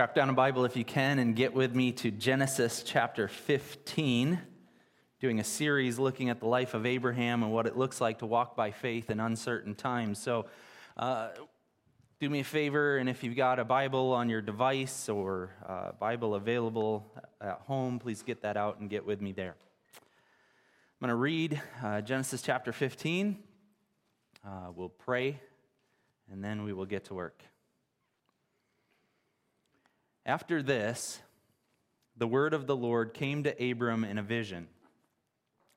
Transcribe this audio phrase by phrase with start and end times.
[0.00, 4.40] Strap down a Bible if you can and get with me to Genesis chapter 15.
[5.20, 8.26] Doing a series looking at the life of Abraham and what it looks like to
[8.26, 10.18] walk by faith in uncertain times.
[10.18, 10.46] So,
[10.96, 11.28] uh,
[12.18, 15.92] do me a favor, and if you've got a Bible on your device or a
[15.92, 17.04] Bible available
[17.38, 19.54] at home, please get that out and get with me there.
[19.98, 23.36] I'm going to read uh, Genesis chapter 15.
[24.46, 25.38] Uh, we'll pray,
[26.32, 27.42] and then we will get to work.
[30.30, 31.18] After this,
[32.16, 34.68] the word of the Lord came to Abram in a vision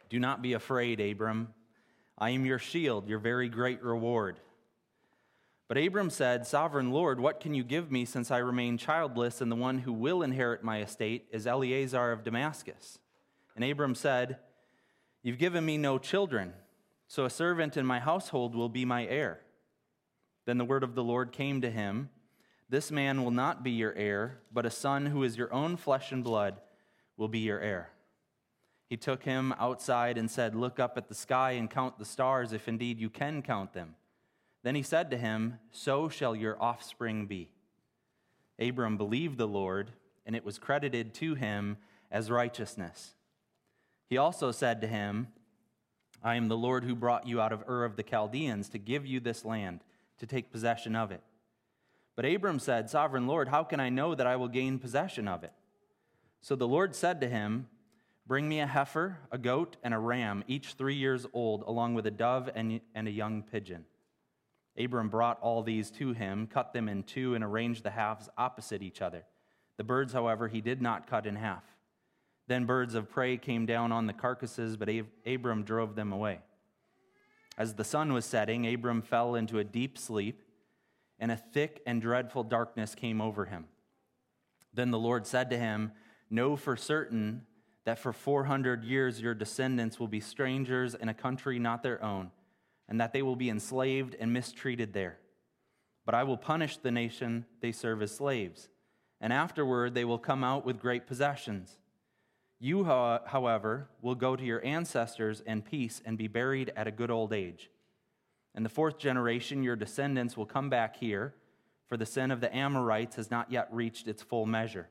[0.10, 1.56] Do not be afraid, Abram.
[2.20, 4.40] I am your shield, your very great reward.
[5.68, 9.52] But Abram said, Sovereign Lord, what can you give me since I remain childless, and
[9.52, 13.00] the one who will inherit my estate is Eliezer of Damascus?
[13.56, 14.38] And Abram said,
[15.24, 16.54] You've given me no children,
[17.08, 19.40] so a servant in my household will be my heir.
[20.46, 22.12] Then the word of the Lord came to him.
[22.74, 26.12] This man will not be your heir, but a son who is your own flesh
[26.12, 26.60] and blood
[27.18, 27.92] will be your heir.
[28.90, 32.52] He took him outside and said, Look up at the sky and count the stars,
[32.52, 33.94] if indeed you can count them.
[34.64, 37.52] Then he said to him, So shall your offspring be.
[38.58, 39.92] Abram believed the Lord,
[40.26, 41.78] and it was credited to him
[42.10, 43.14] as righteousness.
[44.10, 45.28] He also said to him,
[46.24, 49.06] I am the Lord who brought you out of Ur of the Chaldeans to give
[49.06, 49.82] you this land,
[50.18, 51.22] to take possession of it.
[52.16, 55.44] But Abram said, Sovereign Lord, how can I know that I will gain possession of
[55.44, 55.54] it?
[56.42, 57.68] So the Lord said to him,
[58.26, 62.06] Bring me a heifer, a goat, and a ram, each three years old, along with
[62.06, 63.86] a dove and, and a young pigeon.
[64.78, 68.82] Abram brought all these to him, cut them in two, and arranged the halves opposite
[68.82, 69.26] each other.
[69.78, 71.64] The birds, however, he did not cut in half.
[72.48, 74.90] Then birds of prey came down on the carcasses, but
[75.26, 76.40] Abram drove them away.
[77.58, 80.43] As the sun was setting, Abram fell into a deep sleep
[81.20, 83.66] and a thick and dreadful darkness came over him.
[84.74, 85.92] Then the Lord said to him,
[86.30, 87.46] Know for certain
[87.86, 92.32] that for 400 years your descendants will be strangers in a country not their own,
[92.88, 95.20] and that they will be enslaved and mistreated there.
[96.06, 98.70] But I will punish the nation they serve as slaves,
[99.22, 101.78] and afterward they will come out with great possessions.
[102.60, 107.12] You, however, will go to your ancestors in peace and be buried at a good
[107.12, 107.70] old age.
[108.56, 111.34] In the fourth generation, your descendants will come back here,
[111.88, 114.90] for the sin of the Amorites has not yet reached its full measure.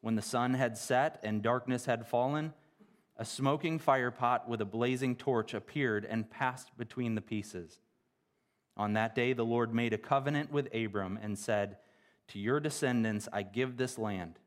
[0.00, 2.54] When the sun had set and darkness had fallen,
[3.16, 7.80] a smoking firepot with a blazing torch appeared and passed between the pieces.
[8.76, 11.76] On that day, the Lord made a covenant with Abram and said,
[12.28, 14.38] To your descendants I give this land,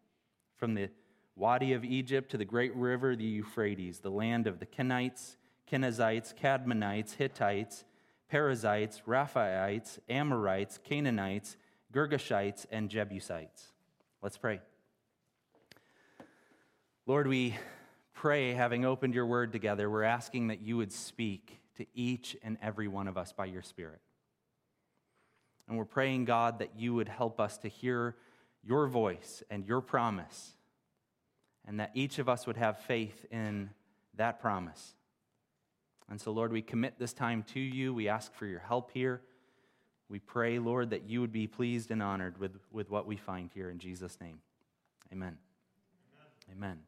[0.55, 0.89] from the
[1.35, 5.35] Wadi of Egypt to the great river, the Euphrates, the land of the Kenites,
[5.71, 7.83] Kenizzites, Cadmonites, Hittites,
[8.33, 11.55] Perizzites, Rephaites, Amorites, Canaanites,
[11.93, 13.67] Girgashites, and Jebusites.
[14.23, 14.59] Let's pray.
[17.05, 17.55] Lord, we
[18.15, 22.57] pray, having opened your word together, we're asking that you would speak to each and
[22.59, 24.01] every one of us by your Spirit.
[25.67, 28.15] And we're praying, God, that you would help us to hear
[28.63, 30.55] your voice and your promise,
[31.67, 33.69] and that each of us would have faith in
[34.15, 34.95] that promise.
[36.09, 37.93] And so, Lord, we commit this time to you.
[37.93, 39.21] We ask for your help here.
[40.09, 43.49] We pray, Lord, that you would be pleased and honored with, with what we find
[43.53, 44.39] here in Jesus' name.
[45.11, 45.37] Amen.
[46.51, 46.57] Amen.
[46.57, 46.79] Amen.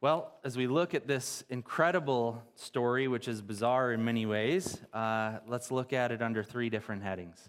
[0.00, 5.38] Well, as we look at this incredible story, which is bizarre in many ways, uh,
[5.46, 7.48] let's look at it under three different headings.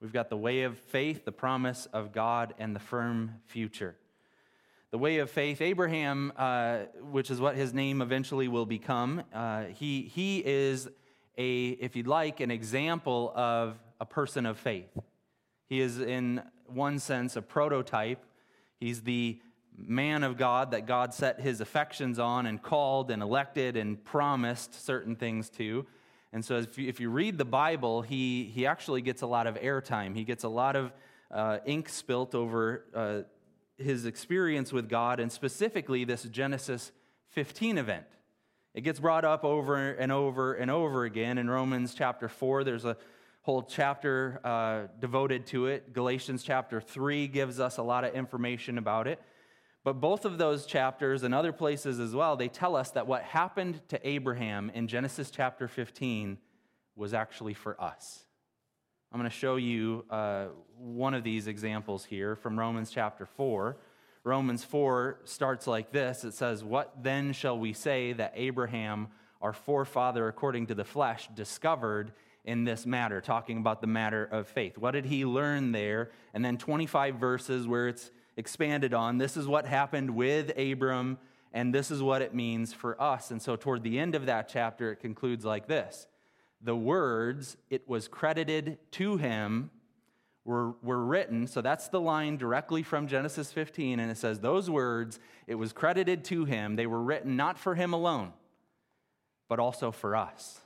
[0.00, 3.96] We've got the way of faith, the promise of God, and the firm future
[4.92, 5.62] the way of faith.
[5.62, 6.80] Abraham, uh,
[7.10, 10.86] which is what his name eventually will become, uh, he, he is
[11.38, 14.90] a, if you'd like, an example of a person of faith.
[15.66, 18.22] He is, in one sense, a prototype.
[18.78, 19.40] He's the
[19.78, 24.84] man of God that God set his affections on and called and elected and promised
[24.84, 25.86] certain things to.
[26.34, 29.46] And so, if you, if you read the Bible, he, he actually gets a lot
[29.46, 30.14] of airtime.
[30.14, 30.92] He gets a lot of
[31.30, 33.22] uh, ink spilt over uh,
[33.78, 36.92] his experience with God, and specifically this Genesis
[37.30, 38.04] 15 event.
[38.74, 42.64] It gets brought up over and over and over again in Romans chapter 4.
[42.64, 42.96] There's a
[43.42, 45.92] whole chapter uh, devoted to it.
[45.92, 49.20] Galatians chapter 3 gives us a lot of information about it.
[49.84, 53.22] But both of those chapters and other places as well, they tell us that what
[53.22, 56.38] happened to Abraham in Genesis chapter 15
[56.94, 58.24] was actually for us.
[59.12, 60.46] I'm going to show you uh,
[60.78, 63.76] one of these examples here from Romans chapter 4.
[64.24, 69.08] Romans 4 starts like this it says, What then shall we say that Abraham,
[69.42, 72.12] our forefather according to the flesh, discovered
[72.46, 74.78] in this matter, talking about the matter of faith.
[74.78, 76.10] What did he learn there?
[76.32, 79.18] And then 25 verses where it's expanded on.
[79.18, 81.18] This is what happened with Abram,
[81.52, 83.30] and this is what it means for us.
[83.30, 86.06] And so, toward the end of that chapter, it concludes like this
[86.62, 89.70] The words, it was credited to him,
[90.44, 91.46] were, were written.
[91.46, 94.00] So, that's the line directly from Genesis 15.
[94.00, 96.76] And it says, Those words, it was credited to him.
[96.76, 98.32] They were written not for him alone,
[99.48, 100.60] but also for us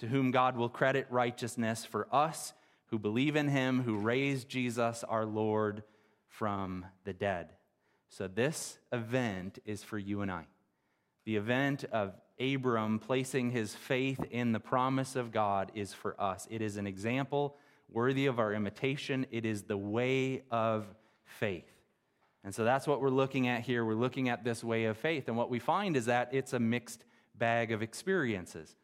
[0.00, 2.54] to whom God will credit righteousness for us
[2.86, 5.84] who believe in him, who raised Jesus our Lord
[6.26, 7.50] from the dead.
[8.08, 10.46] So, this event is for you and I.
[11.24, 16.48] The event of Abram placing his faith in the promise of God is for us.
[16.50, 17.56] It is an example
[17.92, 20.86] worthy of our imitation, it is the way of
[21.24, 21.70] faith.
[22.44, 23.84] And so that's what we're looking at here.
[23.84, 25.28] We're looking at this way of faith.
[25.28, 27.04] And what we find is that it's a mixed
[27.34, 28.76] bag of experiences.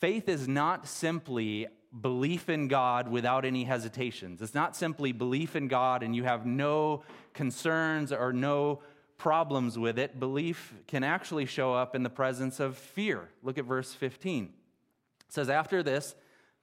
[0.00, 1.66] Faith is not simply
[1.98, 4.42] belief in God without any hesitations.
[4.42, 8.80] It's not simply belief in God and you have no concerns or no
[9.18, 10.18] problems with it.
[10.20, 13.28] Belief can actually show up in the presence of fear.
[13.42, 14.44] Look at verse 15.
[14.44, 16.14] It says, After this,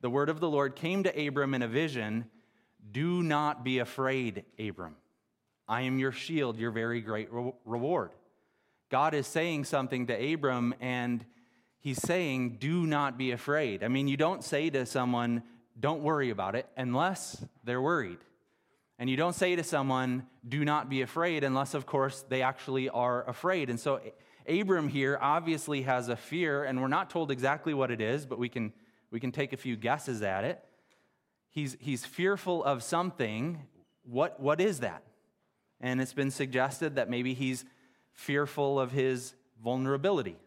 [0.02, 2.26] the word of the Lord came to Abram in a vision
[2.92, 4.96] Do not be afraid, Abram.
[5.68, 7.30] I am your shield, your very great
[7.66, 8.12] reward.
[8.90, 11.26] God is saying something to Abram, and
[11.80, 13.84] he's saying, do not be afraid.
[13.84, 15.42] I mean, you don't say to someone,
[15.80, 18.20] don't worry about it, unless they're worried.
[19.00, 22.90] And you don't say to someone, do not be afraid, unless, of course, they actually
[22.90, 23.69] are afraid.
[23.69, 24.01] And so,
[24.48, 28.38] Abram here obviously has a fear, and we're not told exactly what it is, but
[28.38, 28.74] we can,
[29.10, 30.63] we can take a few guesses at it.
[31.50, 33.60] He's, he's fearful of something.
[34.04, 35.04] What, what is that?
[35.80, 37.66] And it's been suggested that maybe he's
[38.12, 40.38] fearful of his vulnerability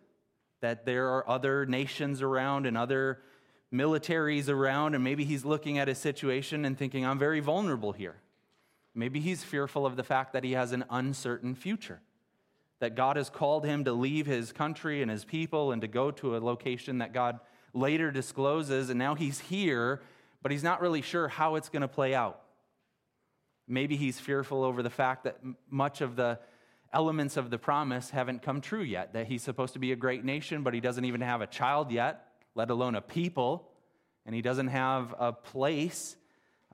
[0.60, 3.20] that there are other nations around and other
[3.72, 8.16] militaries around, and maybe he's looking at his situation and thinking, I'm very vulnerable here.
[8.96, 12.00] Maybe he's fearful of the fact that he has an uncertain future,
[12.80, 16.10] that God has called him to leave his country and his people and to go
[16.12, 17.38] to a location that God
[17.74, 20.00] later discloses, and now he's here,
[20.42, 22.40] but he's not really sure how it's going to play out.
[23.68, 26.38] Maybe he's fearful over the fact that much of the
[26.90, 29.12] elements of the promise haven't come true yet.
[29.12, 31.90] That he's supposed to be a great nation, but he doesn't even have a child
[31.90, 33.68] yet, let alone a people,
[34.24, 36.16] and he doesn't have a place.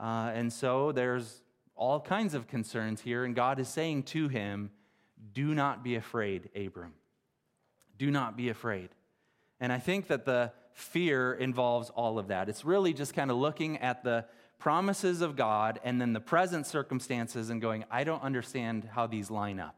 [0.01, 1.43] Uh, and so there's
[1.75, 4.71] all kinds of concerns here, and God is saying to him,
[5.33, 6.95] Do not be afraid, Abram.
[7.99, 8.91] Do not be afraid.
[9.61, 12.49] And I think that the fear involves all of that.
[12.49, 14.25] It's really just kind of looking at the
[14.59, 19.31] promises of God and then the present circumstances and going, I don't understand how these
[19.31, 19.77] line up.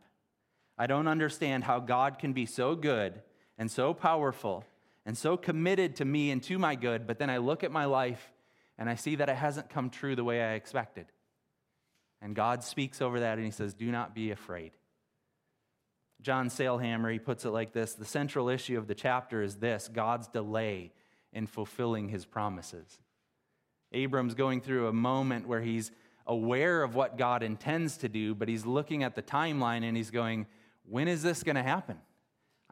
[0.77, 3.23] I don't understand how God can be so good
[3.57, 4.65] and so powerful
[5.07, 7.85] and so committed to me and to my good, but then I look at my
[7.85, 8.33] life
[8.79, 11.07] and I see that it hasn't come true the way I expected.
[12.25, 14.73] And God speaks over that and he says, Do not be afraid.
[16.23, 19.91] John Sailhamer, he puts it like this The central issue of the chapter is this
[19.93, 20.91] God's delay
[21.35, 22.99] in fulfilling his promises.
[23.93, 25.93] Abram's going through a moment where he's
[26.27, 30.11] aware of what God intends to do, but he's looking at the timeline and he's
[30.11, 30.47] going,
[30.89, 31.99] when is this going to happen?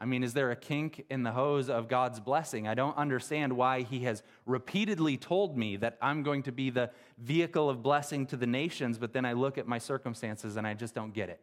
[0.03, 2.67] I mean, is there a kink in the hose of God's blessing?
[2.67, 6.89] I don't understand why He has repeatedly told me that I'm going to be the
[7.17, 10.73] vehicle of blessing to the nations, but then I look at my circumstances and I
[10.73, 11.39] just don't get it.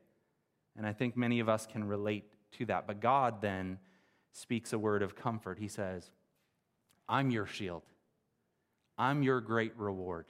[0.77, 2.87] And I think many of us can relate to that.
[2.87, 3.79] But God then
[4.33, 5.59] speaks a word of comfort.
[5.59, 6.11] He says,
[7.09, 7.85] I'm your shield,
[8.99, 10.27] I'm your great reward.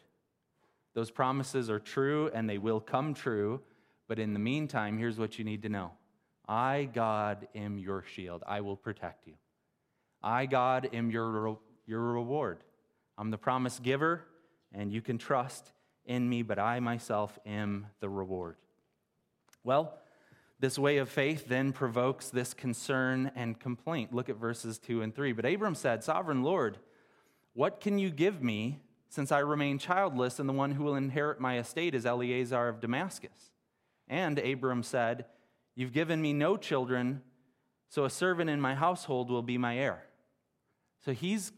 [0.95, 3.61] Those promises are true and they will come true,
[4.07, 5.91] but in the meantime, here's what you need to know
[6.51, 8.43] I, God, am your shield.
[8.45, 9.35] I will protect you.
[10.21, 12.65] I, God, am your, your reward.
[13.17, 14.25] I'm the promise giver,
[14.73, 15.71] and you can trust
[16.05, 18.57] in me, but I myself am the reward.
[19.63, 19.95] Well,
[20.59, 24.13] this way of faith then provokes this concern and complaint.
[24.13, 25.31] Look at verses 2 and 3.
[25.31, 26.79] But Abram said, Sovereign Lord,
[27.55, 31.39] what can you give me since I remain childless, and the one who will inherit
[31.39, 33.53] my estate is Eliezer of Damascus?
[34.09, 35.27] And Abram said,
[35.75, 37.23] You've given me no children,
[37.89, 40.05] so a servant in my household will be my heir.
[41.05, 41.53] So he's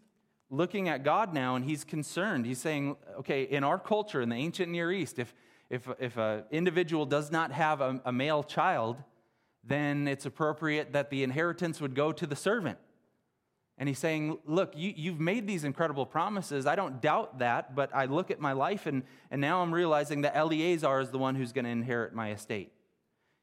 [0.51, 2.47] looking at God now and he's concerned.
[2.47, 5.35] He's saying, okay, in our culture, in the ancient Near East, if,
[5.71, 9.03] if, if an individual does not have a, a male child,
[9.65, 12.79] then it's appropriate that the inheritance would go to the servant.
[13.79, 16.67] And he's saying, Look, you, have made these incredible promises.
[16.67, 20.21] I don't doubt that, but I look at my life and, and now I'm realizing
[20.23, 22.73] that Eliezer is the one who's going to inherit my estate.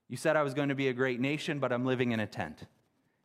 [0.10, 2.28] You said I was going to be a great nation, but I'm living in a
[2.28, 2.64] tent.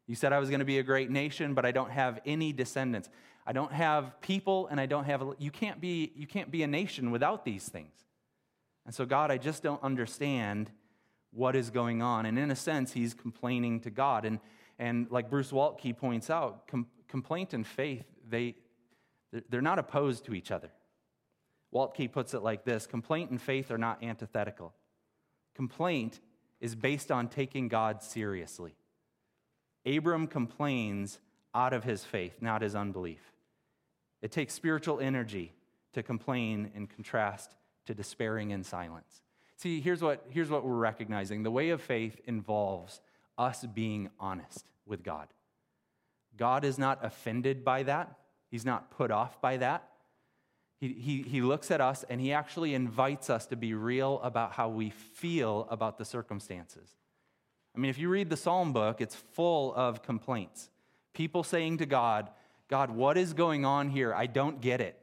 [0.07, 2.53] You said I was going to be a great nation, but I don't have any
[2.53, 3.09] descendants.
[3.47, 6.67] I don't have people, and I don't have, you can't be, you can't be a
[6.67, 7.95] nation without these things.
[8.85, 10.71] And so, God, I just don't understand
[11.33, 12.27] what is going on.
[12.27, 14.27] And in a sense, he's complaining to God.
[14.27, 14.39] And,
[14.79, 18.57] and like Bruce Waltke points out, com- complaint and faith, they,
[19.49, 20.71] they're not opposed to each other.
[21.75, 24.75] Waltke puts it like this complaint and faith are not antithetical.
[25.55, 26.21] Complaint
[26.65, 28.75] is based on taking God seriously.
[29.85, 31.19] Abram complains
[31.55, 33.21] out of his faith, not his unbelief.
[34.23, 35.53] It takes spiritual energy
[35.93, 37.55] to complain in contrast
[37.85, 39.21] to despairing in silence.
[39.57, 43.03] See, here's what, here's what we're recognizing the way of faith involves
[43.37, 45.29] us being honest with God.
[46.35, 48.17] God is not offended by that,
[48.51, 49.87] He's not put off by that.
[50.89, 54.69] He, he, looks at us and he actually invites us to be real about how
[54.69, 56.97] we feel about the circumstances.
[57.75, 60.71] I mean, if you read the Psalm book, it's full of complaints.
[61.13, 62.31] People saying to God,
[62.69, 64.15] God, what is going on here?
[64.15, 64.99] I don't get it.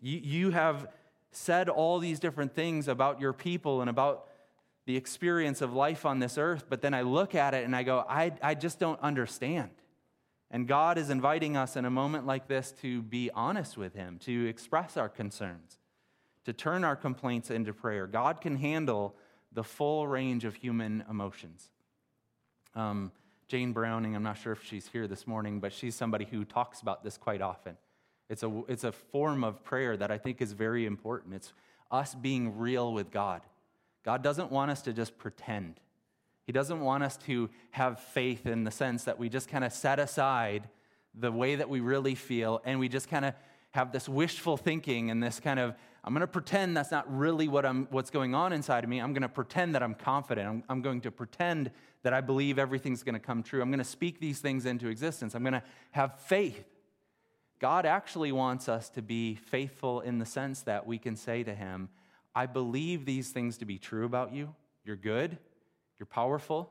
[0.00, 0.88] You, you have
[1.30, 4.28] said all these different things about your people and about
[4.86, 7.82] the experience of life on this earth, but then I look at it and I
[7.82, 9.70] go, I, I just don't understand.
[10.54, 14.20] And God is inviting us in a moment like this to be honest with Him,
[14.20, 15.78] to express our concerns,
[16.44, 18.06] to turn our complaints into prayer.
[18.06, 19.16] God can handle
[19.50, 21.70] the full range of human emotions.
[22.76, 23.10] Um,
[23.48, 26.80] Jane Browning, I'm not sure if she's here this morning, but she's somebody who talks
[26.82, 27.76] about this quite often.
[28.30, 31.34] It's a, it's a form of prayer that I think is very important.
[31.34, 31.52] It's
[31.90, 33.42] us being real with God.
[34.04, 35.80] God doesn't want us to just pretend.
[36.46, 39.72] He doesn't want us to have faith in the sense that we just kind of
[39.72, 40.68] set aside
[41.14, 43.34] the way that we really feel and we just kind of
[43.70, 45.74] have this wishful thinking and this kind of
[46.04, 49.00] i'm going to pretend that's not really what I'm, what's going on inside of me.
[49.00, 50.48] I'm going to pretend that i'm confident.
[50.48, 51.70] I'm, I'm going to pretend
[52.02, 53.62] that i believe everything's going to come true.
[53.62, 55.34] I'm going to speak these things into existence.
[55.34, 56.64] I'm going to have faith.
[57.60, 61.54] God actually wants us to be faithful in the sense that we can say to
[61.54, 61.88] Him,
[62.34, 64.54] I believe these things to be true about you.
[64.84, 65.38] You're good,
[66.04, 66.70] you're powerful,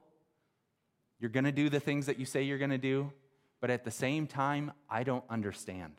[1.19, 3.11] you're going to do the things that you say you're going to do,
[3.61, 5.93] but at the same time, I don't understand.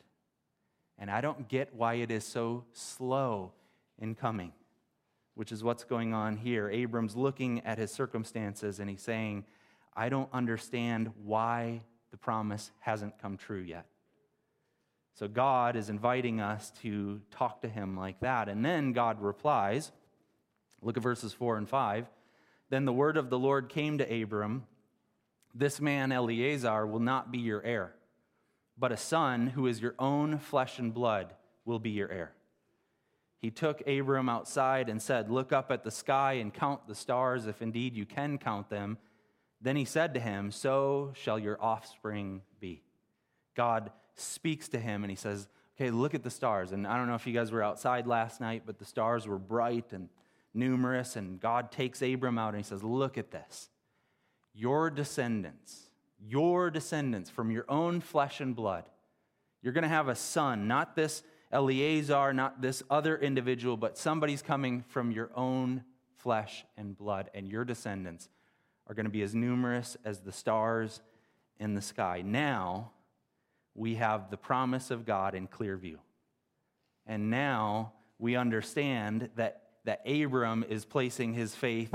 [0.97, 3.51] And I don't get why it is so slow
[3.99, 4.53] in coming,
[5.33, 6.69] which is what's going on here.
[6.69, 9.43] Abram's looking at his circumstances and he's saying,
[9.93, 13.85] I don't understand why the promise hasn't come true yet.
[15.13, 18.47] So God is inviting us to talk to him like that.
[18.47, 19.91] And then God replies.
[20.81, 22.07] Look at verses 4 and 5.
[22.69, 24.65] Then the word of the Lord came to Abram
[25.53, 27.93] This man, Eliezer, will not be your heir,
[28.77, 32.33] but a son who is your own flesh and blood will be your heir.
[33.41, 37.45] He took Abram outside and said, Look up at the sky and count the stars,
[37.45, 38.97] if indeed you can count them.
[39.61, 42.81] Then he said to him, So shall your offspring be.
[43.55, 46.71] God speaks to him and he says, Okay, look at the stars.
[46.71, 49.37] And I don't know if you guys were outside last night, but the stars were
[49.37, 50.09] bright and
[50.55, 51.15] numerous.
[51.15, 53.69] And God takes Abram out and he says, Look at this.
[54.53, 58.85] Your descendants, your descendants from your own flesh and blood,
[59.61, 64.41] you're going to have a son, not this Eliezer, not this other individual, but somebody's
[64.41, 65.83] coming from your own
[66.17, 67.29] flesh and blood.
[67.33, 68.29] And your descendants
[68.87, 71.01] are going to be as numerous as the stars
[71.59, 72.21] in the sky.
[72.25, 72.91] Now,
[73.73, 75.99] we have the promise of God in clear view.
[77.05, 81.93] And now we understand that, that Abram is placing his faith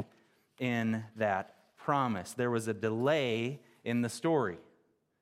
[0.59, 2.33] in that promise.
[2.33, 4.59] There was a delay in the story.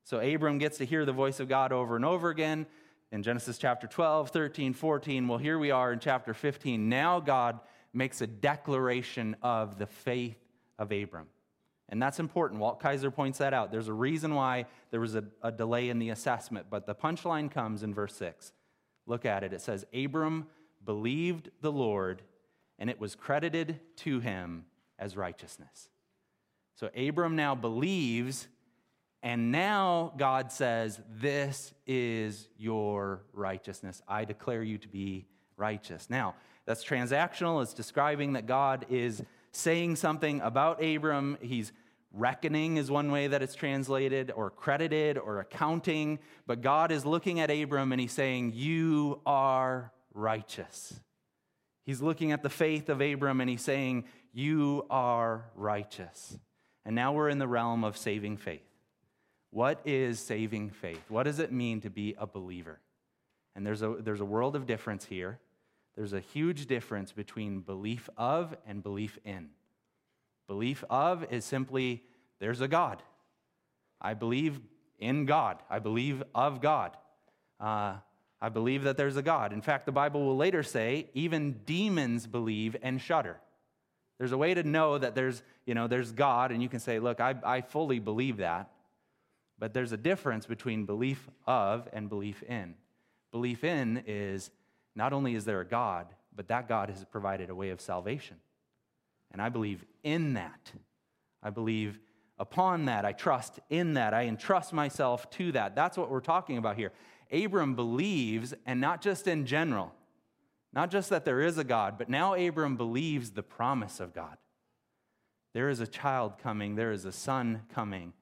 [0.05, 2.67] So Abram gets to hear the voice of God over and over again
[3.11, 5.29] in Genesis chapter 12, 13, 14.
[5.29, 6.89] Well, here we are in chapter 15.
[6.89, 7.61] Now God
[7.93, 10.39] makes a declaration of the faith
[10.79, 11.27] of Abram.
[11.89, 12.61] And that's important.
[12.61, 13.73] Walt Kaiser points that out.
[13.73, 17.51] There's a reason why there was a, a, delay in the assessment, but the punchline
[17.51, 18.53] comes in verse 6.
[19.07, 19.55] Look at it.
[19.55, 20.47] It says, Abram
[20.85, 22.23] believed the Lord,
[22.79, 24.65] and it was credited to him
[24.99, 25.89] as righteousness.
[26.75, 28.49] So Abram now believes,
[29.23, 34.03] and now God says, This is your righteousness.
[34.07, 36.09] I declare you to be righteous.
[36.09, 36.35] Now,
[36.67, 37.63] that's transactional.
[37.63, 41.39] It's describing that God is saying something about Abram.
[41.41, 41.73] He's
[42.13, 46.19] reckoning, is one way that it's translated, or credited, or accounting.
[46.47, 51.01] But God is looking at Abram and he's saying, You are righteous.
[51.89, 54.05] He's looking at the faith of Abram and he's saying,
[54.35, 56.37] You are righteous.
[56.85, 58.61] And now we're in the realm of saving faith.
[59.49, 61.01] What is saving faith?
[61.09, 62.79] What does it mean to be a believer?
[63.57, 65.39] And there's a, there's a world of difference here.
[65.97, 69.49] There's a huge difference between belief of and belief in.
[70.47, 72.03] Belief of is simply
[72.39, 73.03] there's a God.
[73.99, 74.61] I believe
[74.99, 75.63] in God.
[75.71, 76.99] I believe of God.
[77.59, 77.95] Uh,
[78.41, 79.53] I believe that there's a God.
[79.53, 83.39] In fact, the Bible will later say even demons believe and shudder.
[84.19, 86.99] There's a way to know that there's, you know, there's God, and you can say,
[86.99, 88.71] look, I, I fully believe that.
[89.59, 92.75] But there's a difference between belief of and belief in.
[93.33, 94.51] Belief in is
[94.95, 98.37] not only is there a God, but that God has provided a way of salvation.
[99.33, 100.73] And I believe in that.
[101.43, 101.99] I believe
[102.39, 103.05] upon that.
[103.05, 104.15] I trust in that.
[104.15, 105.75] I entrust myself to that.
[105.75, 106.93] That's what we're talking about here.
[107.33, 109.93] Abram believes, and not just in general,
[110.73, 114.37] not just that there is a God, but now Abram believes the promise of God.
[115.55, 118.13] There is a child coming, there is a son coming,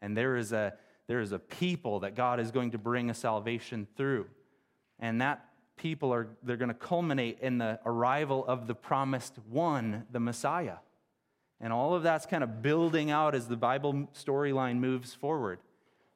[0.00, 0.74] and there is a,
[1.06, 4.26] there is a people that God is going to bring a salvation through.
[4.98, 5.44] And that
[5.76, 10.76] people are they're going to culminate in the arrival of the promised one, the Messiah.
[11.60, 15.60] And all of that's kind of building out as the Bible storyline moves forward.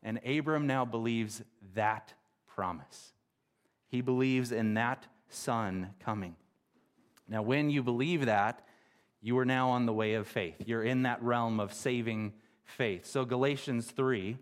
[0.03, 1.43] And Abram now believes
[1.75, 2.15] that
[2.57, 3.13] promise.
[3.87, 6.35] He believes in that son coming.
[7.29, 8.67] Now, when you believe that,
[9.21, 10.57] you are now on the way of faith.
[10.65, 12.33] You're in that realm of saving
[12.65, 13.07] faith.
[13.07, 14.37] So, Galatians 3,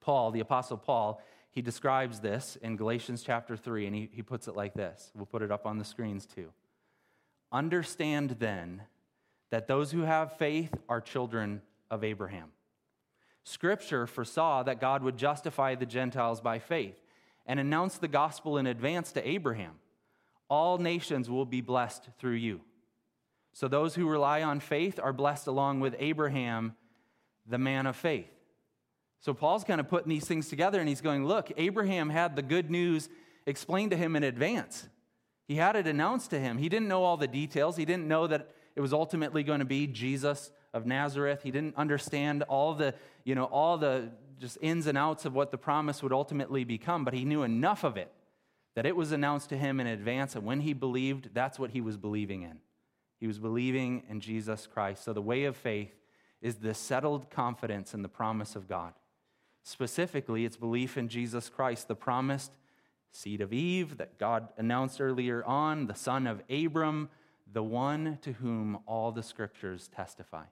[0.00, 1.20] Paul, the Apostle Paul,
[1.50, 5.10] he describes this in Galatians chapter 3, and he, he puts it like this.
[5.14, 6.52] We'll put it up on the screens too.
[7.50, 8.82] Understand then
[9.50, 12.50] that those who have faith are children of Abraham.
[13.44, 16.96] Scripture foresaw that God would justify the Gentiles by faith
[17.48, 19.72] and announce the gospel in advance to Abraham.
[20.48, 22.60] All nations will be blessed through you.
[23.52, 26.76] So those who rely on faith are blessed along with Abraham,
[27.46, 28.30] the man of faith.
[29.20, 32.42] So Paul's kind of putting these things together and he's going, Look, Abraham had the
[32.42, 33.08] good news
[33.46, 34.86] explained to him in advance.
[35.48, 36.58] He had it announced to him.
[36.58, 37.76] He didn't know all the details.
[37.76, 41.40] He didn't know that it was ultimately going to be Jesus of Nazareth.
[41.42, 45.50] He didn't understand all the, you know, all the just ins and outs of what
[45.50, 48.12] the promise would ultimately become, but he knew enough of it
[48.74, 50.36] that it was announced to him in advance.
[50.36, 52.58] And when he believed, that's what he was believing in.
[53.18, 55.04] He was believing in Jesus Christ.
[55.04, 55.94] So the way of faith
[56.40, 58.92] is the settled confidence in the promise of God.
[59.64, 62.52] Specifically, it's belief in Jesus Christ, the promised
[63.10, 67.08] seed of Eve that God announced earlier on, the son of Abram,
[67.52, 70.44] the one to whom all the scriptures testify.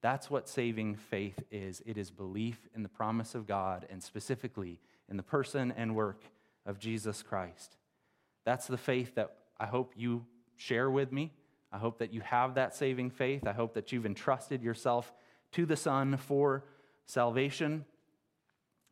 [0.00, 4.80] That's what saving faith is it is belief in the promise of God and specifically
[5.10, 6.22] in the person and work
[6.64, 7.76] of Jesus Christ.
[8.44, 10.24] That's the faith that I hope you
[10.56, 11.32] share with me.
[11.72, 13.46] I hope that you have that saving faith.
[13.46, 15.12] I hope that you've entrusted yourself
[15.52, 16.64] to the Son for
[17.06, 17.84] salvation.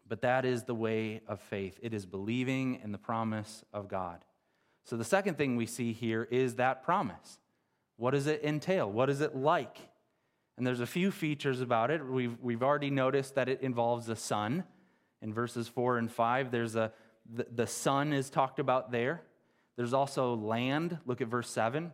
[0.09, 1.79] But that is the way of faith.
[1.83, 4.25] It is believing in the promise of God.
[4.85, 7.39] So the second thing we see here is that promise.
[7.97, 8.91] What does it entail?
[8.91, 9.79] What is it like?
[10.57, 12.05] And there's a few features about it.
[12.05, 14.65] We've, we've already noticed that it involves the son.
[15.21, 16.93] In verses 4 and 5, there's a,
[17.31, 19.23] the, the son is talked about there.
[19.77, 20.99] There's also land.
[21.05, 21.93] Look at verse 7.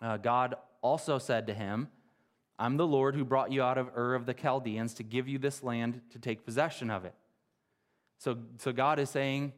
[0.00, 1.88] Uh, God also said to him,
[2.58, 5.38] I'm the Lord who brought you out of Ur of the Chaldeans to give you
[5.38, 7.14] this land to take possession of it.
[8.18, 9.52] So, so God is saying,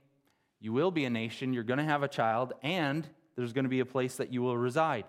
[0.60, 3.70] You will be a nation, you're going to have a child, and there's going to
[3.70, 5.04] be a place that you will reside.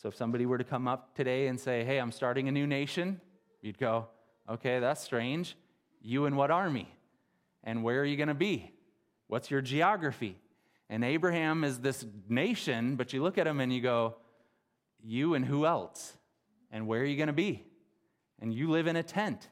[0.00, 2.66] So if somebody were to come up today and say, Hey, I'm starting a new
[2.66, 3.20] nation,
[3.60, 4.06] you'd go,
[4.48, 5.56] Okay, that's strange.
[6.00, 6.88] You and what army?
[7.62, 8.72] And where are you going to be?
[9.26, 10.38] What's your geography?
[10.88, 14.16] And Abraham is this nation, but you look at him and you go,
[15.02, 16.14] You and who else?
[16.70, 17.66] And where are you going to be?
[18.40, 19.48] And you live in a tent.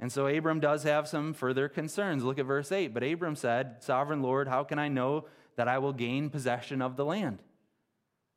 [0.00, 2.24] And so Abram does have some further concerns.
[2.24, 2.94] Look at verse 8.
[2.94, 5.26] But Abram said, Sovereign Lord, how can I know
[5.56, 7.40] that I will gain possession of the land?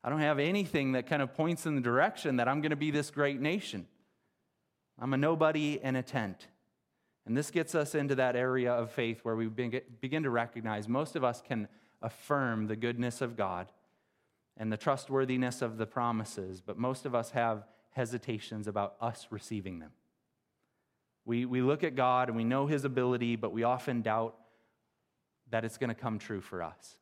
[0.03, 2.75] I don't have anything that kind of points in the direction that I'm going to
[2.75, 3.87] be this great nation.
[4.99, 6.47] I'm a nobody in a tent.
[7.25, 11.15] And this gets us into that area of faith where we begin to recognize most
[11.15, 11.67] of us can
[12.01, 13.67] affirm the goodness of God
[14.55, 19.79] and the trustworthiness of the promises, but most of us have hesitations about us receiving
[19.79, 19.91] them.
[21.25, 24.35] We, we look at God and we know His ability, but we often doubt
[25.49, 26.95] that it's going to come true for us.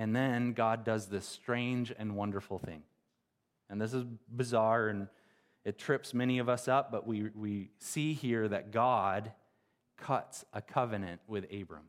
[0.00, 2.84] And then God does this strange and wonderful thing.
[3.68, 4.02] And this is
[4.34, 5.08] bizarre and
[5.62, 9.32] it trips many of us up, but we, we see here that God
[9.98, 11.82] cuts a covenant with Abram.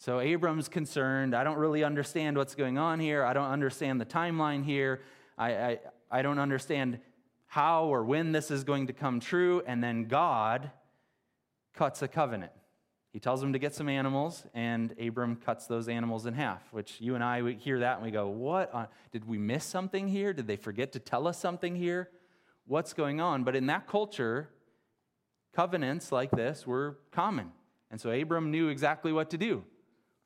[0.00, 1.36] So Abram's concerned.
[1.36, 3.22] I don't really understand what's going on here.
[3.24, 5.02] I don't understand the timeline here.
[5.38, 5.78] I, I,
[6.10, 6.98] I don't understand
[7.46, 9.62] how or when this is going to come true.
[9.68, 10.72] And then God
[11.74, 12.50] cuts a covenant.
[13.12, 17.00] He tells him to get some animals, and Abram cuts those animals in half, which
[17.00, 18.90] you and I we hear that and we go, What?
[19.10, 20.32] Did we miss something here?
[20.32, 22.10] Did they forget to tell us something here?
[22.66, 23.44] What's going on?
[23.44, 24.50] But in that culture,
[25.54, 27.52] covenants like this were common.
[27.90, 29.64] And so Abram knew exactly what to do.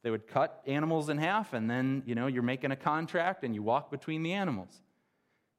[0.02, 3.54] They would cut animals in half, and then, you know, you're making a contract and
[3.54, 4.80] you walk between the animals.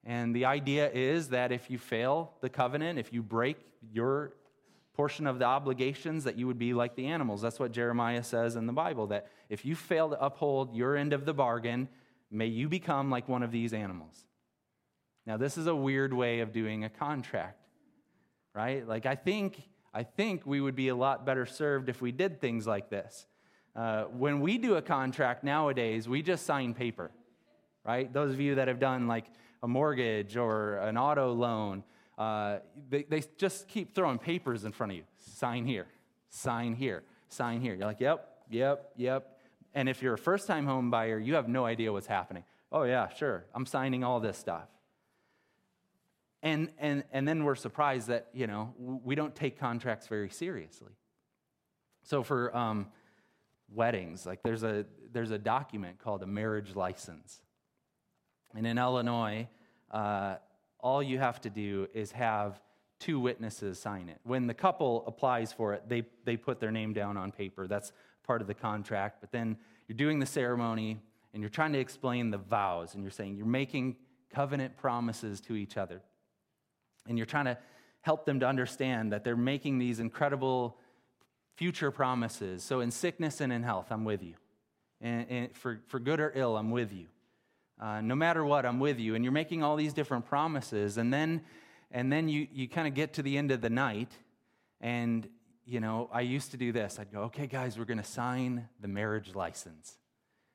[0.04, 3.58] And the idea is that if you fail the covenant, if you break
[3.94, 4.34] your
[4.94, 7.42] portion of the obligations, that you would be like the animals.
[7.42, 11.14] That's what Jeremiah says in the Bible, that if you fail to uphold your end
[11.14, 11.88] of the bargain,
[12.30, 14.26] may you become like one of these animals.
[15.26, 17.60] Now, this is a weird way of doing a contract,
[18.54, 18.88] right?
[18.88, 19.62] Like, I think,
[19.94, 23.28] I think we would be a lot better served if we did things like this.
[23.76, 27.12] Uh, when we do a contract nowadays, we just sign paper,
[27.86, 28.12] right?
[28.12, 29.26] Those of you that have done like
[29.64, 31.84] a mortgage or an auto loan,
[32.22, 35.04] uh, they, they just keep throwing papers in front of you.
[35.18, 35.88] Sign here,
[36.30, 37.74] sign here, sign here.
[37.74, 39.40] You're like, yep, yep, yep.
[39.74, 42.44] And if you're a first time home buyer, you have no idea what's happening.
[42.72, 43.46] Oh, yeah, sure.
[43.56, 44.68] I'm signing all this stuff.
[46.44, 50.92] And, and, and then we're surprised that, you know, we don't take contracts very seriously.
[52.04, 52.88] So for um,
[53.74, 57.42] weddings, like there's a, there's a document called a marriage license.
[58.56, 59.48] And in Illinois,
[59.90, 60.36] uh,
[60.82, 62.60] all you have to do is have
[63.00, 64.20] two witnesses sign it.
[64.24, 67.67] When the couple applies for it, they, they put their name down on paper.
[67.67, 67.91] That's
[68.24, 69.17] part of the contract.
[69.22, 71.00] But then you're doing the ceremony
[71.34, 73.96] and you're trying to explain the vows and you're saying you're making
[74.30, 76.02] covenant promises to each other.
[77.08, 77.58] And you're trying to
[78.02, 80.78] help them to understand that they're making these incredible
[81.56, 82.63] future promises.
[82.63, 84.36] So in sickness and in health, I'm with you.
[85.02, 87.08] And, and for, for good or ill, I'm with you.
[87.82, 89.15] Uh, no matter what, I'm with you.
[89.15, 90.98] And you're making all these different promises.
[90.98, 91.41] And then,
[91.89, 94.12] and then you, you kind of get to the end of the night.
[94.80, 95.28] And,
[95.65, 97.00] you know, I used to do this.
[97.00, 99.98] I'd go, okay, guys, we're going to sign the marriage license.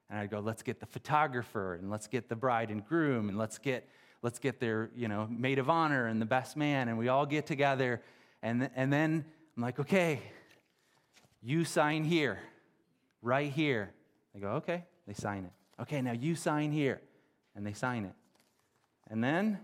[0.09, 3.37] And I'd go, let's get the photographer and let's get the bride and groom and
[3.37, 3.89] let's get,
[4.23, 6.87] let's get their, you know, maid of honor and the best man.
[6.87, 8.03] And we all get together.
[8.41, 9.25] And, and then
[9.57, 10.23] I'm like, okay,
[11.43, 12.39] you sign here,
[13.21, 13.91] right here.
[14.33, 14.85] They go, okay.
[15.09, 15.83] They sign it.
[15.83, 17.01] Okay, now you sign here
[17.57, 18.15] and they sign it.
[19.09, 19.59] And then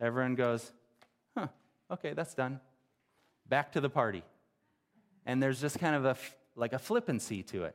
[0.00, 0.70] everyone goes,
[1.36, 1.48] huh,
[1.90, 2.60] okay, that's done.
[3.48, 4.22] Back to the party.
[5.26, 6.16] And there's just kind of a,
[6.54, 7.74] like a flippancy to it.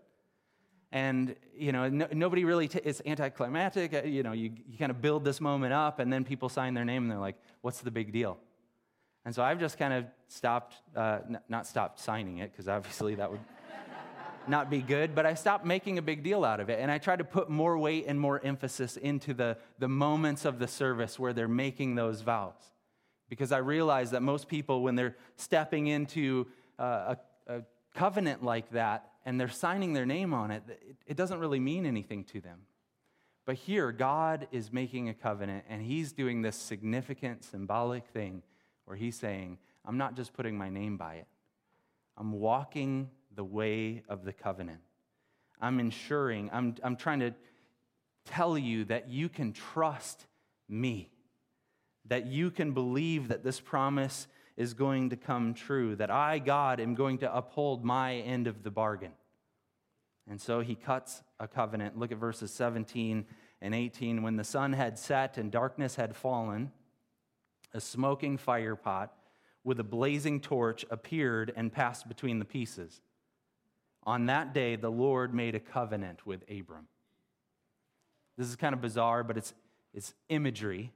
[0.92, 3.94] And, you know, no, nobody really, t- it's anticlimactic.
[3.96, 6.76] Uh, you know, you, you kind of build this moment up, and then people sign
[6.76, 8.38] their name, and they're like, what's the big deal?
[9.26, 13.16] And so I've just kind of stopped, uh, n- not stopped signing it, because obviously
[13.16, 13.40] that would
[14.50, 16.80] not be good, but I stopped making a big deal out of it.
[16.80, 20.60] And I tried to put more weight and more emphasis into the, the moments of
[20.60, 22.54] the service where they're making those vows.
[23.30, 26.48] Because I realized that most people, when they're stepping into
[26.80, 27.16] uh,
[27.48, 27.62] a, a,
[27.96, 31.86] covenant like that and they're signing their name on it, it, it doesn't really mean
[31.86, 32.60] anything to them.
[33.46, 38.42] But here, God is making a covenant and He's doing this significant, symbolic thing
[38.86, 41.28] where He's saying, I'm not just putting my name by it,
[42.18, 44.82] I'm walking the way of the covenant.
[45.60, 47.34] I'm ensuring, I'm, I'm trying to
[48.26, 50.26] tell you that you can trust
[50.68, 51.12] me,
[52.06, 56.80] that you can believe that this promise is going to come true, that I, God,
[56.80, 59.14] am going to uphold my end of the bargain.
[60.30, 61.98] And so he cuts a covenant.
[61.98, 63.26] Look at verses 17
[63.62, 64.22] and 18.
[64.22, 66.72] When the sun had set and darkness had fallen,
[67.74, 69.14] a smoking fire pot
[69.64, 73.02] with a blazing torch appeared and passed between the pieces.
[74.06, 76.88] On that day, the Lord made a covenant with Abram.
[78.38, 79.54] This is kind of bizarre, but it's,
[79.94, 80.92] it's imagery,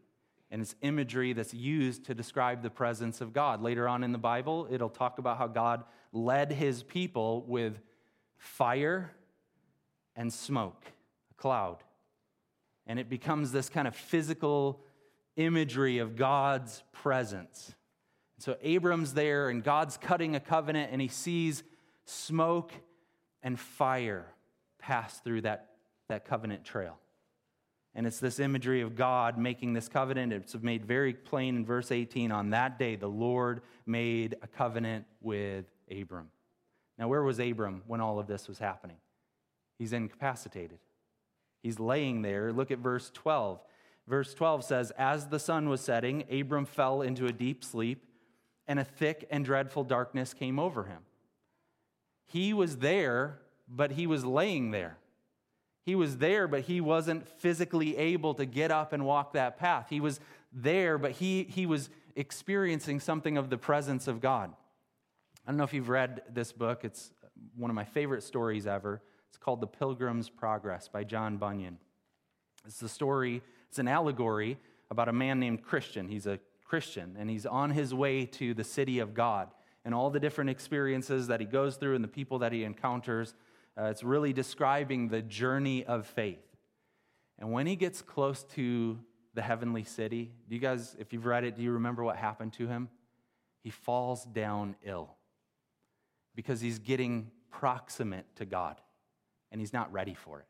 [0.52, 3.62] and it's imagery that's used to describe the presence of God.
[3.62, 7.80] Later on in the Bible, it'll talk about how God led his people with
[8.38, 9.12] fire
[10.16, 10.86] and smoke,
[11.32, 11.78] a cloud.
[12.88, 14.82] And it becomes this kind of physical
[15.36, 17.74] imagery of God's presence.
[18.40, 21.64] So Abram's there, and God's cutting a covenant, and he sees
[22.06, 22.72] smoke
[23.48, 24.26] and fire
[24.78, 25.70] pass through that,
[26.10, 26.98] that covenant trail.
[27.96, 30.34] And it's this imagery of God making this covenant.
[30.34, 32.30] It's made very plain in verse 18.
[32.30, 36.28] On that day, the Lord made a covenant with Abram.
[37.00, 38.98] Now, where was Abram when all of this was happening?
[39.80, 40.80] He's incapacitated.
[41.64, 42.52] He's laying there.
[42.52, 43.62] Look at verse 12.
[44.10, 48.08] Verse 12 says, As the sun was setting, Abram fell into a deep sleep,
[48.68, 51.00] and a thick and dreadful darkness came over him.
[52.28, 54.98] He was there, but he was laying there.
[55.84, 59.88] He was there, but he wasn't physically able to get up and walk that path.
[59.90, 60.20] He was
[60.52, 64.52] there, but he, he was experiencing something of the presence of God.
[65.46, 67.12] I don't know if you've read this book, it's
[67.56, 69.02] one of my favorite stories ever.
[69.30, 71.78] It's called The Pilgrim's Progress by John Bunyan.
[72.66, 74.58] It's the story, it's an allegory
[74.92, 76.10] about a man named Christian.
[76.10, 79.48] He's a Christian, and he's on his way to the city of God.
[79.88, 83.34] And all the different experiences that he goes through and the people that he encounters.
[83.80, 86.44] Uh, it's really describing the journey of faith.
[87.40, 89.00] And when he gets close to
[89.34, 92.52] the heavenly city, do you guys, if you've read it, do you remember what happened
[92.54, 92.90] to him?
[93.64, 95.16] He falls down ill
[96.36, 98.82] because he's getting proximate to God
[99.54, 100.48] and he's not ready for it.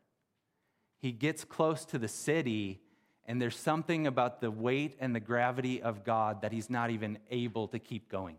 [0.98, 2.80] He gets close to the city,
[3.24, 7.20] and there's something about the weight and the gravity of God that he's not even
[7.30, 8.36] able to keep going.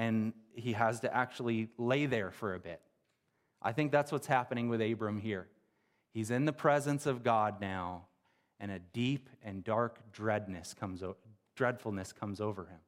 [0.00, 2.80] And he has to actually lay there for a bit.
[3.60, 5.46] I think that's what's happening with Abram here.
[6.14, 8.06] He's in the presence of God now,
[8.58, 11.02] and a deep and dark dreadness comes,
[11.54, 12.78] dreadfulness comes over him.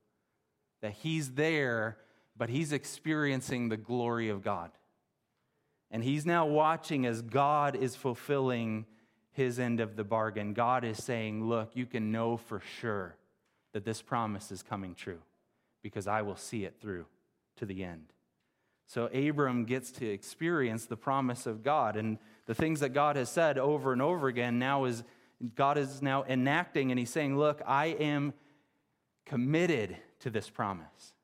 [0.80, 1.98] That he's there,
[2.34, 4.70] but he's experiencing the glory of God.
[5.90, 8.86] And he's now watching as God is fulfilling
[9.32, 10.54] his end of the bargain.
[10.54, 13.18] God is saying, Look, you can know for sure
[13.74, 15.20] that this promise is coming true
[15.82, 17.06] because I will see it through
[17.56, 18.12] to the end.
[18.86, 21.96] So Abram gets to experience the promise of God.
[21.96, 25.02] And the things that God has said over and over again now is
[25.54, 28.34] God is now enacting and he's saying, Look, I am
[29.24, 31.14] committed to this promise.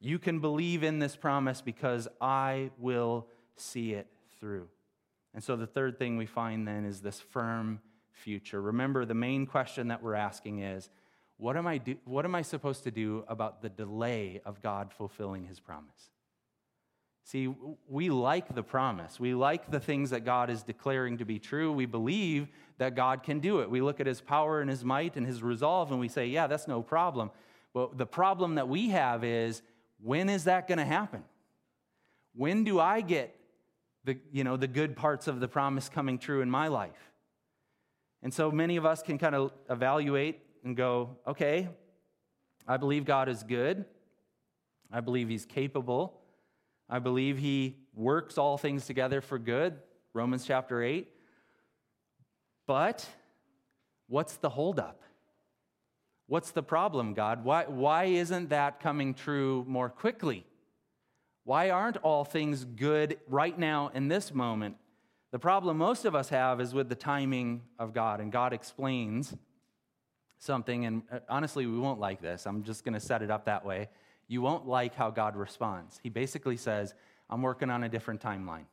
[0.00, 4.08] You can believe in this promise because I will see it
[4.40, 4.68] through.
[5.34, 8.60] And so the third thing we find then is this firm future.
[8.60, 10.90] Remember, the main question that we're asking is
[11.42, 14.92] what am I, do, what am I supposed to do about the delay of God
[14.92, 16.10] fulfilling his promise?
[17.24, 17.52] See,
[17.88, 19.18] we like the promise.
[19.18, 21.72] We like the things that God is declaring to be true.
[21.72, 22.46] We believe
[22.78, 23.68] that God can do it.
[23.68, 26.46] We look at his power and his might and his resolve and we say, yeah,
[26.46, 27.32] that's no problem.
[27.74, 29.62] But the problem that we have is
[30.00, 31.24] when is that going to happen?
[32.36, 33.34] When do I get
[34.04, 37.12] the, you know, the good parts of the promise coming true in my life.
[38.22, 41.68] And so many of us can kind of evaluate and go, okay,
[42.66, 43.84] I believe God is good.
[44.92, 46.20] I believe He's capable.
[46.88, 49.74] I believe He works all things together for good,
[50.12, 51.08] Romans chapter 8.
[52.66, 53.06] But
[54.08, 55.02] what's the holdup?
[56.26, 57.44] What's the problem, God?
[57.44, 60.46] Why, why isn't that coming true more quickly?
[61.44, 64.76] Why aren't all things good right now in this moment?
[65.32, 69.34] The problem most of us have is with the timing of God, and God explains
[70.42, 72.46] something, and uh, honestly, we won't like this.
[72.46, 73.88] I'm just going to set it up that way.
[74.26, 76.00] You won't like how God responds.
[76.02, 76.94] He basically says,
[77.30, 78.64] I'm working on a different timeline.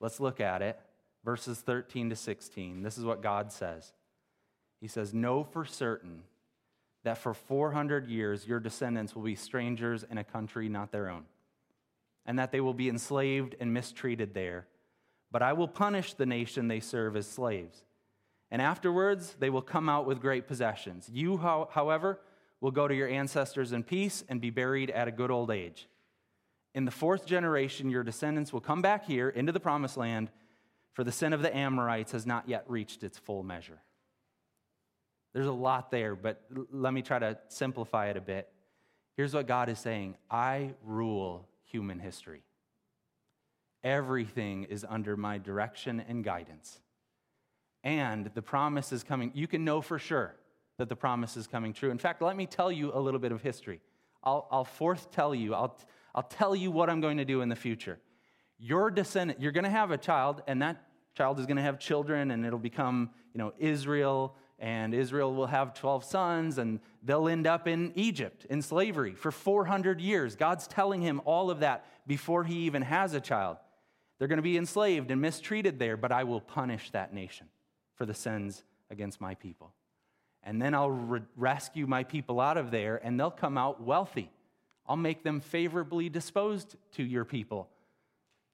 [0.00, 0.78] Let's look at it.
[1.24, 2.82] Verses 13 to 16.
[2.82, 3.92] This is what God says
[4.80, 6.22] He says, Know for certain
[7.04, 11.24] that for 400 years your descendants will be strangers in a country not their own,
[12.26, 14.66] and that they will be enslaved and mistreated there.
[15.30, 17.82] But I will punish the nation they serve as slaves.
[18.50, 21.08] And afterwards, they will come out with great possessions.
[21.12, 22.20] You, however,
[22.60, 25.88] will go to your ancestors in peace and be buried at a good old age.
[26.74, 30.30] In the fourth generation, your descendants will come back here into the promised land,
[30.92, 33.80] for the sin of the Amorites has not yet reached its full measure.
[35.34, 38.48] There's a lot there, but let me try to simplify it a bit.
[39.16, 42.42] Here's what God is saying I rule human history.
[43.84, 46.80] Everything is under my direction and guidance.
[47.84, 49.30] And the promise is coming.
[49.34, 50.34] You can know for sure
[50.78, 51.90] that the promise is coming true.
[51.90, 53.80] In fact, let me tell you a little bit of history.
[54.22, 55.76] I'll, I'll forth tell you, I'll,
[56.14, 57.98] I'll tell you what I'm going to do in the future.
[58.58, 60.82] Your descendant, you're going to have a child, and that
[61.14, 65.46] child is going to have children, and it'll become, you know, Israel and Israel will
[65.46, 70.34] have 12 sons, and they'll end up in Egypt in slavery for 400 years.
[70.34, 73.58] God's telling him all of that before he even has a child.
[74.18, 77.46] They're going to be enslaved and mistreated there, but I will punish that nation
[77.98, 79.74] for the sins against my people.
[80.42, 84.30] And then I'll re- rescue my people out of there, and they'll come out wealthy.
[84.86, 87.68] I'll make them favorably disposed to your people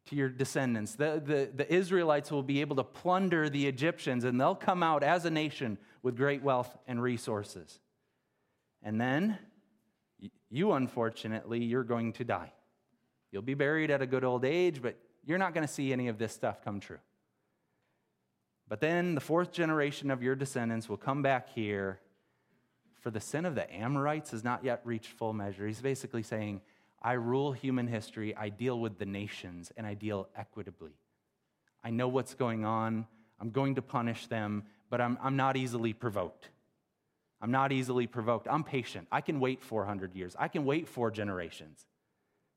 [0.06, 0.94] to your descendants.
[0.94, 5.02] The, the, the Israelites will be able to plunder the Egyptians, and they'll come out
[5.02, 7.80] as a nation with great wealth and resources.
[8.82, 9.38] And then,
[10.50, 12.52] you unfortunately, you're going to die.
[13.32, 16.08] You'll be buried at a good old age, but you're not going to see any
[16.08, 16.98] of this stuff come true.
[18.68, 22.00] But then the fourth generation of your descendants will come back here,
[23.00, 25.66] for the sin of the Amorites has not yet reached full measure.
[25.66, 26.62] He's basically saying,
[27.02, 30.96] I rule human history, I deal with the nations, and I deal equitably.
[31.84, 33.06] I know what's going on.
[33.38, 36.48] I'm going to punish them, but I'm, I'm not easily provoked.
[37.42, 38.48] I'm not easily provoked.
[38.50, 39.06] I'm patient.
[39.12, 41.84] I can wait 400 years, I can wait four generations.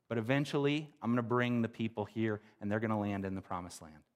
[0.07, 3.35] But eventually, I'm going to bring the people here, and they're going to land in
[3.35, 4.06] the promised land.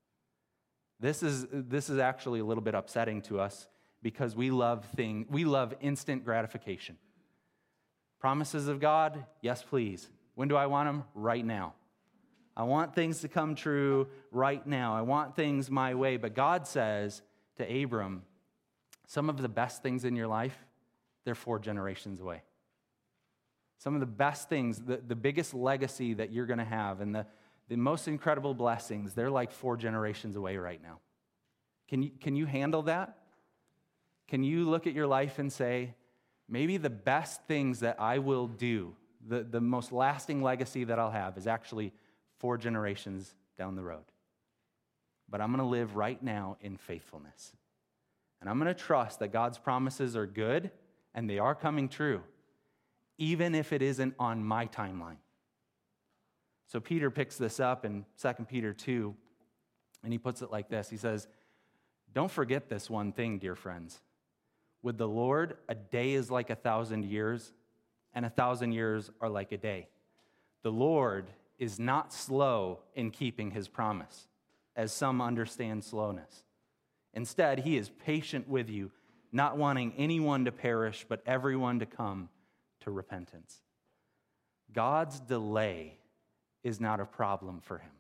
[1.02, 3.68] This is, this is actually a little bit upsetting to us
[4.04, 6.96] because we love thing, we love instant gratification.
[8.20, 9.26] Promises of God?
[9.42, 10.08] Yes, please.
[10.36, 11.04] When do I want them?
[11.16, 11.74] Right now.
[12.56, 14.96] I want things to come true right now.
[14.96, 16.18] I want things my way.
[16.18, 17.24] But God says
[17.58, 18.22] to Abram,
[19.08, 20.56] some of the best things in your life,
[21.26, 22.44] they're four generations away.
[23.80, 27.16] Some of the best things, the, the biggest legacy that you're going to have, and
[27.16, 27.26] the,
[27.68, 31.00] the most incredible blessings, they're like four generations away right now.
[31.88, 33.18] Can you, can you handle that?
[34.28, 35.94] Can you look at your life and say,
[36.48, 38.96] maybe the best things that I will do,
[39.28, 41.94] the, the most lasting legacy that I'll have, is actually
[42.40, 44.06] four generations down the road?
[45.30, 47.54] But I'm going to live right now in faithfulness.
[48.42, 50.72] And I'm going to trust that God's promises are good
[51.14, 52.22] and they are coming true,
[53.18, 55.18] even if it isn't on my timeline.
[56.72, 59.14] So Peter picks this up in 2 Peter 2,
[60.06, 61.28] and he puts it like this He says,
[62.14, 64.00] Don't forget this one thing, dear friends.
[64.82, 67.52] With the Lord, a day is like a thousand years,
[68.14, 69.90] and a thousand years are like a day.
[70.64, 71.28] The Lord
[71.60, 74.30] is not slow in keeping his promise,
[74.74, 76.46] as some understand slowness.
[77.14, 78.92] Instead, he is patient with you,
[79.34, 82.30] not wanting anyone to perish, but everyone to come
[82.80, 83.60] to repentance.
[84.72, 85.98] God's delay
[86.64, 87.92] is not a problem for him.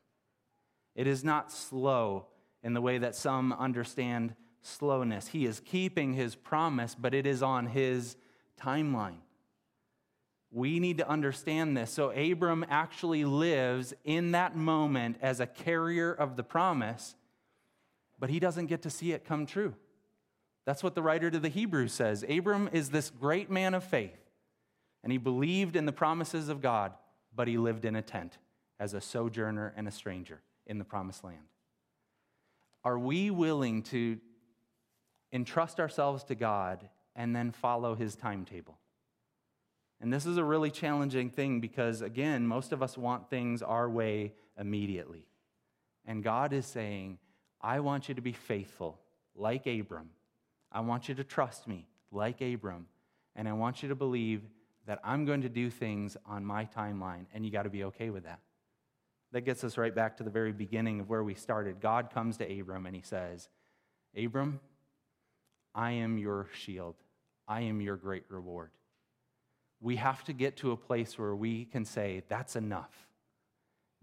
[0.96, 2.28] It is not slow
[2.64, 5.28] in the way that some understand slowness.
[5.28, 8.16] He is keeping his promise, but it is on his
[8.60, 9.20] timeline.
[10.52, 11.92] We need to understand this.
[11.92, 17.16] So, Abram actually lives in that moment as a carrier of the promise,
[18.20, 19.74] but he doesn't get to see it come true.
[20.66, 22.24] That's what the writer to the Hebrews says.
[22.30, 24.20] Abram is this great man of faith,
[25.04, 26.94] and he believed in the promises of God,
[27.34, 28.38] but he lived in a tent
[28.82, 31.46] as a sojourner and a stranger in the promised land.
[32.84, 34.18] Are we willing to
[35.32, 38.80] entrust ourselves to God and then follow his timetable?
[40.02, 43.88] And this is a really challenging thing because, again, most of us want things our
[43.88, 45.28] way immediately.
[46.04, 47.20] And God is saying,
[47.62, 49.00] I want you to be faithful
[49.36, 50.10] like Abram.
[50.72, 52.88] I want you to trust me like Abram.
[53.36, 54.42] And I want you to believe
[54.88, 58.10] that I'm going to do things on my timeline, and you got to be okay
[58.10, 58.40] with that.
[59.32, 61.80] That gets us right back to the very beginning of where we started.
[61.80, 63.48] God comes to Abram and he says,
[64.18, 64.60] Abram,
[65.74, 66.96] I am your shield,
[67.48, 68.72] I am your great reward.
[69.80, 72.92] We have to get to a place where we can say, That's enough.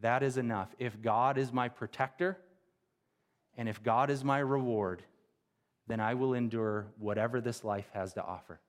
[0.00, 0.74] That is enough.
[0.78, 2.38] If God is my protector
[3.56, 5.02] and if God is my reward,
[5.88, 8.60] then I will endure whatever this life has to offer.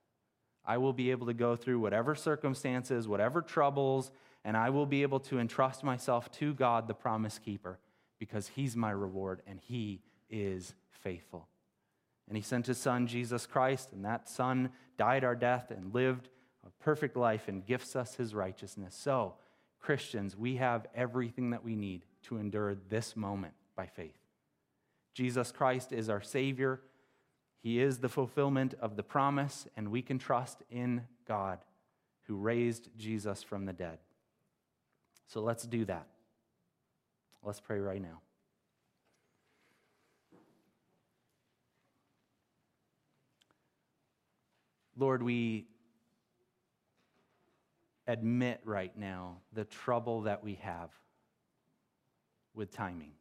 [0.66, 4.12] I will be able to go through whatever circumstances, whatever troubles,
[4.44, 7.80] and I will be able to entrust myself to God, the promise keeper,
[8.20, 11.48] because He's my reward and He is faithful.
[12.28, 16.30] And He sent His Son, Jesus Christ, and that Son died our death and lived
[16.66, 18.96] a perfect life and gifts us His righteousness.
[18.96, 19.36] So,
[19.80, 24.18] Christians, we have everything that we need to endure this moment by faith.
[25.14, 26.82] Jesus Christ is our Savior.
[27.62, 31.60] He is the fulfillment of the promise, and we can trust in God
[32.24, 34.00] who raised Jesus from the dead.
[35.30, 36.08] So let's do that.
[37.44, 38.22] Let's pray right now.
[44.98, 45.68] Lord, we
[48.08, 50.90] admit right now the trouble that we have
[52.56, 53.12] with timing.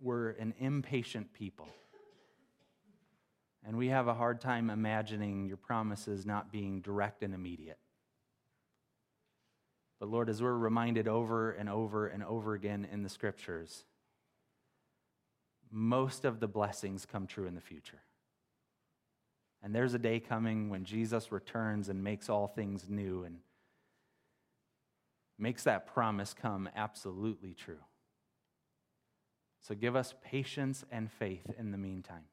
[0.00, 1.68] We're an impatient people.
[3.66, 7.78] And we have a hard time imagining your promises not being direct and immediate.
[10.04, 13.84] But Lord, as we're reminded over and over and over again in the scriptures,
[15.70, 18.02] most of the blessings come true in the future.
[19.62, 23.38] And there's a day coming when Jesus returns and makes all things new and
[25.38, 27.80] makes that promise come absolutely true.
[29.62, 32.26] So give us patience and faith in the meantime.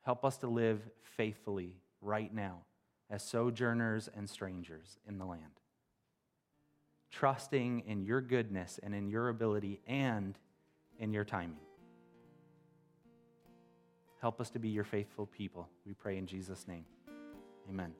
[0.00, 0.80] Help us to live
[1.16, 2.62] faithfully right now
[3.08, 5.61] as sojourners and strangers in the land
[7.12, 10.38] trusting in your goodness and in your ability and
[10.98, 11.60] in your timing.
[14.20, 15.68] Help us to be your faithful people.
[15.84, 16.84] We pray in Jesus' name.
[17.68, 17.92] Amen.